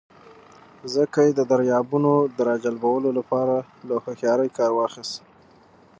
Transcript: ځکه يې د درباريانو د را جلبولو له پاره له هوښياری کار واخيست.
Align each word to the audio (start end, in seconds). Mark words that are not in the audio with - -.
ځکه 0.93 1.19
يې 1.25 1.31
د 1.33 1.35
درباريانو 1.39 2.15
د 2.35 2.37
را 2.47 2.55
جلبولو 2.63 3.09
له 3.17 3.23
پاره 3.29 3.57
له 3.87 3.95
هوښياری 4.03 4.49
کار 4.57 4.71
واخيست. 4.75 5.15